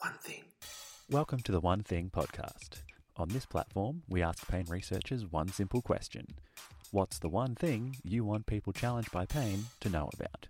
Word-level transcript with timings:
One 0.00 0.14
thing. 0.20 0.42
Welcome 1.10 1.40
to 1.40 1.52
the 1.52 1.60
One 1.60 1.82
Thing 1.82 2.10
podcast. 2.10 2.82
On 3.16 3.28
this 3.28 3.46
platform, 3.46 4.02
we 4.08 4.22
ask 4.22 4.46
pain 4.48 4.64
researchers 4.68 5.26
one 5.26 5.48
simple 5.48 5.82
question 5.82 6.26
What's 6.90 7.18
the 7.18 7.28
one 7.28 7.54
thing 7.54 7.96
you 8.04 8.24
want 8.24 8.46
people 8.46 8.72
challenged 8.72 9.10
by 9.12 9.26
pain 9.26 9.66
to 9.80 9.88
know 9.90 10.08
about? 10.14 10.48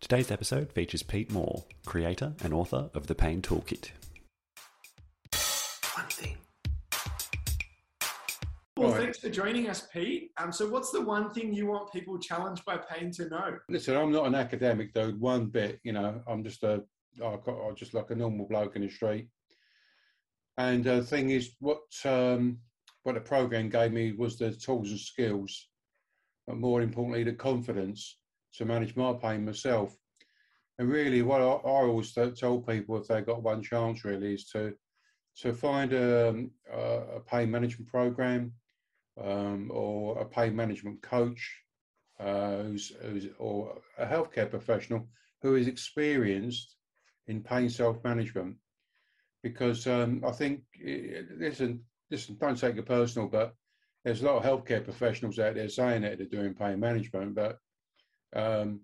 Today's 0.00 0.30
episode 0.30 0.72
features 0.72 1.02
Pete 1.02 1.30
Moore, 1.30 1.64
creator 1.84 2.34
and 2.42 2.52
author 2.54 2.90
of 2.94 3.06
The 3.06 3.14
Pain 3.14 3.42
Toolkit. 3.42 3.90
One 5.94 6.06
thing. 6.08 6.36
Well, 8.76 8.90
Right. 8.92 9.02
thanks 9.04 9.18
for 9.20 9.30
joining 9.30 9.68
us, 9.68 9.86
Pete. 9.92 10.32
Um, 10.36 10.52
so, 10.52 10.68
what's 10.68 10.90
the 10.90 11.00
one 11.00 11.32
thing 11.32 11.52
you 11.54 11.66
want 11.66 11.90
people 11.92 12.18
challenged 12.18 12.64
by 12.66 12.76
pain 12.76 13.10
to 13.12 13.28
know? 13.28 13.58
Listen, 13.70 13.96
I'm 13.96 14.12
not 14.12 14.26
an 14.26 14.34
academic, 14.34 14.92
though, 14.92 15.12
One 15.12 15.46
bit, 15.46 15.80
you 15.82 15.92
know. 15.92 16.22
I'm 16.26 16.44
just 16.44 16.62
a, 16.62 16.84
I 17.24 17.72
just 17.74 17.94
like 17.94 18.10
a 18.10 18.14
normal 18.14 18.46
bloke 18.46 18.76
in 18.76 18.82
the 18.82 18.90
street. 18.90 19.28
And 20.58 20.84
the 20.84 21.02
thing 21.02 21.30
is, 21.30 21.54
what 21.60 21.82
um, 22.04 22.58
what 23.02 23.14
the 23.14 23.20
program 23.20 23.68
gave 23.68 23.92
me 23.92 24.12
was 24.12 24.38
the 24.38 24.50
tools 24.52 24.90
and 24.90 24.98
skills, 24.98 25.68
but 26.46 26.56
more 26.56 26.82
importantly, 26.82 27.24
the 27.24 27.32
confidence 27.34 28.18
to 28.54 28.64
manage 28.64 28.96
my 28.96 29.12
pain 29.12 29.44
myself. 29.44 29.96
And 30.78 30.88
really, 30.88 31.22
what 31.22 31.40
I, 31.40 31.44
I 31.44 31.84
always 31.84 32.12
tell 32.12 32.60
people 32.60 32.96
if 32.96 33.08
they 33.08 33.20
got 33.20 33.42
one 33.42 33.62
chance, 33.62 34.04
really, 34.04 34.34
is 34.34 34.48
to 34.50 34.74
to 35.40 35.52
find 35.52 35.92
a, 35.92 36.46
a, 36.72 36.80
a 37.16 37.20
pain 37.20 37.50
management 37.50 37.90
program 37.90 38.52
um, 39.22 39.70
or 39.72 40.18
a 40.18 40.24
pain 40.24 40.56
management 40.56 41.02
coach 41.02 41.62
uh, 42.18 42.62
who's, 42.62 42.92
who's 43.02 43.26
or 43.38 43.78
a 43.98 44.06
healthcare 44.06 44.48
professional 44.48 45.06
who 45.42 45.54
is 45.56 45.66
experienced 45.66 46.75
in 47.28 47.42
pain 47.42 47.68
self-management 47.68 48.56
because 49.42 49.86
um, 49.86 50.22
I 50.26 50.32
think 50.32 50.62
listen 51.38 51.80
listen 52.10 52.36
don't 52.38 52.58
take 52.58 52.76
it 52.76 52.86
personal 52.86 53.28
but 53.28 53.54
there's 54.04 54.22
a 54.22 54.26
lot 54.26 54.36
of 54.36 54.44
healthcare 54.44 54.84
professionals 54.84 55.38
out 55.38 55.54
there 55.54 55.68
saying 55.68 56.02
that 56.02 56.18
they're 56.18 56.26
doing 56.26 56.54
pain 56.54 56.80
management 56.80 57.34
but 57.34 57.58
um, 58.34 58.80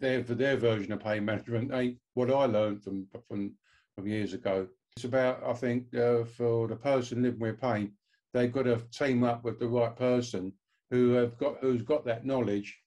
their 0.00 0.22
their 0.22 0.56
version 0.56 0.92
of 0.92 1.00
pain 1.00 1.24
management 1.24 1.72
ain't 1.72 1.98
what 2.14 2.30
I 2.30 2.46
learned 2.46 2.82
from 2.82 3.06
from 3.28 3.54
from 3.94 4.06
years 4.06 4.34
ago 4.34 4.66
it's 4.96 5.04
about 5.04 5.42
I 5.44 5.54
think 5.54 5.94
uh, 5.94 6.24
for 6.24 6.68
the 6.68 6.76
person 6.76 7.22
living 7.22 7.40
with 7.40 7.60
pain 7.60 7.92
they've 8.32 8.52
got 8.52 8.64
to 8.64 8.82
team 8.92 9.24
up 9.24 9.44
with 9.44 9.58
the 9.58 9.68
right 9.68 9.96
person 9.96 10.52
who 10.90 11.12
have 11.12 11.38
got 11.38 11.56
who's 11.60 11.82
got 11.82 12.04
that 12.04 12.26
knowledge 12.26 12.78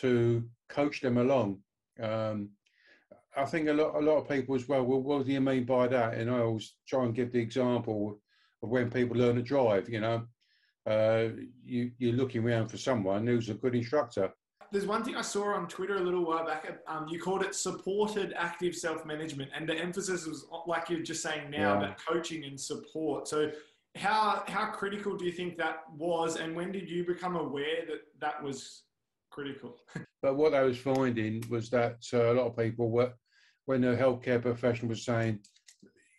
to 0.00 0.44
coach 0.68 1.00
them 1.00 1.18
along. 1.18 1.58
Um, 2.00 2.50
I 3.36 3.44
think 3.44 3.68
a 3.68 3.72
lot 3.72 3.94
a 3.96 4.00
lot 4.00 4.18
of 4.18 4.28
people 4.28 4.54
as 4.54 4.68
well. 4.68 4.84
Well, 4.84 5.00
what 5.00 5.26
do 5.26 5.32
you 5.32 5.40
mean 5.40 5.64
by 5.64 5.88
that? 5.88 6.14
And 6.14 6.30
I 6.30 6.40
always 6.40 6.74
try 6.86 7.04
and 7.04 7.14
give 7.14 7.32
the 7.32 7.40
example 7.40 8.20
of 8.62 8.68
when 8.68 8.90
people 8.90 9.16
learn 9.16 9.36
to 9.36 9.42
drive. 9.42 9.88
You 9.88 10.00
know, 10.00 10.22
uh, 10.86 11.28
you 11.64 11.90
you're 11.98 12.12
looking 12.14 12.44
around 12.44 12.68
for 12.68 12.76
someone 12.76 13.26
who's 13.26 13.48
a 13.48 13.54
good 13.54 13.74
instructor. 13.74 14.32
There's 14.72 14.86
one 14.86 15.04
thing 15.04 15.14
I 15.14 15.20
saw 15.22 15.54
on 15.54 15.68
Twitter 15.68 15.96
a 15.96 16.00
little 16.00 16.24
while 16.24 16.44
back. 16.44 16.80
Um, 16.88 17.06
you 17.08 17.20
called 17.20 17.42
it 17.42 17.54
supported 17.54 18.32
active 18.36 18.74
self 18.74 19.04
management, 19.04 19.50
and 19.54 19.68
the 19.68 19.74
emphasis 19.74 20.26
was 20.26 20.46
like 20.66 20.88
you're 20.88 21.00
just 21.00 21.22
saying 21.22 21.50
now 21.50 21.72
Yeah. 21.72 21.78
about 21.78 21.96
coaching 22.04 22.44
and 22.44 22.58
support. 22.60 23.28
So, 23.28 23.50
how 23.96 24.44
how 24.46 24.66
critical 24.70 25.16
do 25.16 25.24
you 25.24 25.32
think 25.32 25.56
that 25.58 25.82
was, 25.96 26.36
and 26.36 26.54
when 26.56 26.72
did 26.72 26.88
you 26.88 27.04
become 27.04 27.36
aware 27.36 27.84
that 27.88 28.00
that 28.20 28.42
was 28.42 28.84
critical? 29.30 29.76
But 30.22 30.36
what 30.36 30.54
I 30.54 30.62
was 30.62 30.78
finding 30.78 31.44
was 31.50 31.68
that 31.68 31.98
uh, 32.14 32.32
a 32.32 32.34
lot 32.38 32.46
of 32.46 32.56
people 32.56 32.88
were, 32.90 33.12
when 33.66 33.80
the 33.80 33.96
healthcare 33.96 34.40
professional 34.40 34.90
was 34.90 35.04
saying, 35.04 35.40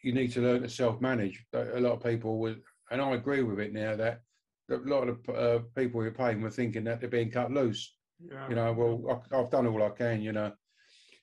you 0.04 0.14
need 0.14 0.32
to 0.34 0.42
learn 0.42 0.62
to 0.62 0.70
self-manage. 0.70 1.44
A 1.54 1.80
lot 1.80 1.94
of 1.94 2.04
people 2.04 2.38
were, 2.38 2.56
and 2.92 3.02
I 3.02 3.12
agree 3.14 3.44
with 3.44 3.60
it 3.60 3.74
now 3.74 3.96
that 3.96 4.22
a 4.70 4.78
lot 4.78 5.08
of 5.08 5.30
uh, 5.30 5.60
people 5.76 6.02
who 6.02 6.08
are 6.08 6.12
paying 6.12 6.42
were 6.42 6.50
thinking 6.50 6.84
that 6.84 7.00
they're 7.00 7.10
being 7.10 7.32
cut 7.32 7.52
loose. 7.52 7.96
Yeah. 8.20 8.48
You 8.50 8.56
know, 8.56 8.74
well, 8.74 9.24
I, 9.32 9.38
I've 9.38 9.52
done 9.52 9.68
all 9.68 9.84
I 9.84 9.90
can. 9.90 10.22
You 10.22 10.32
know, 10.32 10.52